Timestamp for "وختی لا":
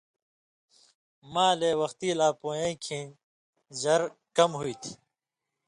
1.81-2.29